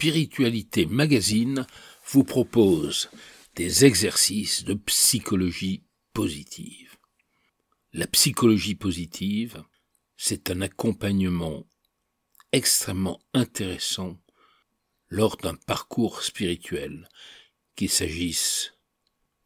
[0.00, 1.66] Spiritualité Magazine
[2.06, 3.10] vous propose
[3.56, 5.82] des exercices de psychologie
[6.12, 6.96] positive.
[7.92, 9.60] La psychologie positive,
[10.16, 11.66] c'est un accompagnement
[12.52, 14.16] extrêmement intéressant
[15.08, 17.08] lors d'un parcours spirituel,
[17.74, 18.74] qu'il s'agisse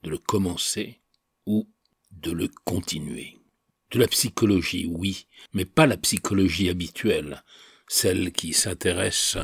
[0.02, 1.00] de le commencer
[1.46, 1.66] ou
[2.10, 3.38] de le continuer.
[3.90, 7.42] De la psychologie, oui, mais pas la psychologie habituelle,
[7.88, 9.38] celle qui s'intéresse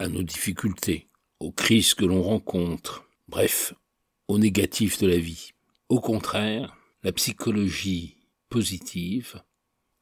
[0.00, 1.08] à nos difficultés,
[1.40, 3.74] aux crises que l'on rencontre, bref,
[4.28, 5.52] au négatif de la vie.
[5.90, 8.16] Au contraire, la psychologie
[8.48, 9.42] positive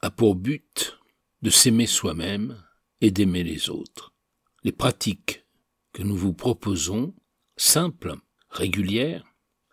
[0.01, 1.01] a pour but
[1.43, 2.63] de s'aimer soi-même
[3.01, 4.15] et d'aimer les autres.
[4.63, 5.45] Les pratiques
[5.93, 7.13] que nous vous proposons,
[7.57, 8.15] simples,
[8.51, 9.25] régulières,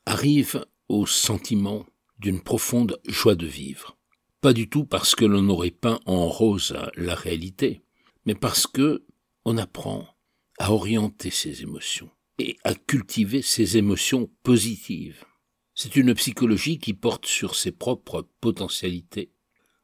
[0.07, 1.85] arrivent au sentiment
[2.17, 3.95] d'une profonde joie de vivre.
[4.41, 7.83] Pas du tout parce que l'on aurait peint en rose la réalité,
[8.25, 9.05] mais parce que
[9.43, 10.14] on apprend
[10.57, 12.09] à orienter ses émotions
[12.39, 15.25] et à cultiver ses émotions positives.
[15.73, 19.31] C'est une psychologie qui porte sur ses propres potentialités,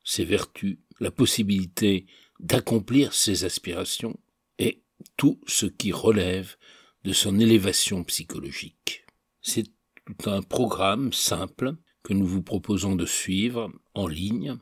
[0.04, 2.06] ses vertus, la possibilité
[2.40, 4.20] d'accomplir ses aspirations
[4.58, 4.84] et
[5.18, 6.56] tout ce qui relève
[7.04, 9.06] de son élévation psychologique.
[9.42, 9.68] C'est
[10.06, 14.58] tout un programme simple que nous vous proposons de suivre en ligne,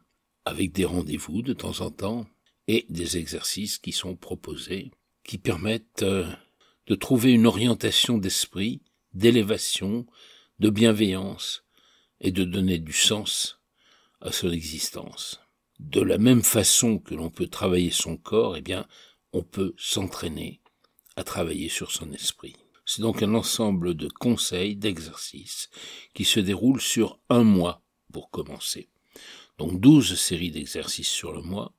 [0.45, 2.27] avec des rendez-vous de temps en temps
[2.67, 4.91] et des exercices qui sont proposés
[5.23, 6.29] qui permettent euh,
[6.87, 8.81] de trouver une orientation d'esprit,
[9.13, 10.05] d'élévation,
[10.59, 11.63] de bienveillance
[12.21, 13.59] et de donner du sens
[14.21, 15.39] à son existence.
[15.79, 18.85] De la même façon que l'on peut travailler son corps, eh bien,
[19.31, 20.61] on peut s'entraîner
[21.15, 22.55] à travailler sur son esprit.
[22.85, 25.69] C'est donc un ensemble de conseils, d'exercices
[26.13, 28.89] qui se déroulent sur un mois pour commencer.
[29.57, 31.73] Donc douze séries d'exercices sur le mois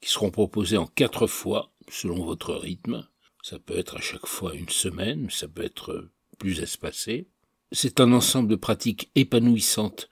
[0.00, 3.06] qui seront proposés en quatre fois selon votre rythme.
[3.42, 7.28] Ça peut être à chaque fois une semaine, ça peut être plus espacé.
[7.72, 10.08] C'est un ensemble de pratiques épanouissantes,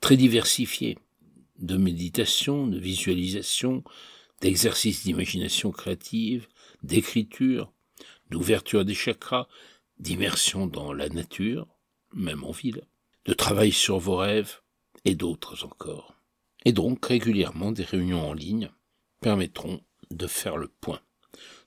[0.00, 0.98] très diversifiées,
[1.58, 3.82] de méditation, de visualisation,
[4.40, 6.46] d'exercices d'imagination créative,
[6.82, 7.72] d'écriture,
[8.30, 9.48] d'ouverture des chakras,
[9.98, 11.66] d'immersion dans la nature,
[12.12, 12.82] même en ville,
[13.24, 14.60] de travail sur vos rêves
[15.04, 16.14] et d'autres encore.
[16.64, 18.70] Et donc régulièrement des réunions en ligne
[19.20, 21.00] permettront de faire le point.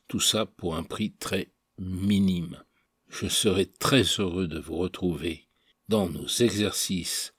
[0.07, 2.63] Tout ça pour un prix très minime.
[3.09, 5.47] Je serai très heureux de vous retrouver
[5.89, 7.33] dans nos exercices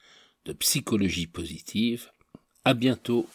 [0.44, 2.10] de psychologie positive.
[2.64, 3.26] À bientôt